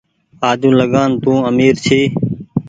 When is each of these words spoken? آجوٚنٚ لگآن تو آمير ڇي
آجوٚنٚ 0.49 0.77
لگآن 0.79 1.09
تو 1.23 1.33
آمير 1.49 1.73
ڇي 1.85 1.99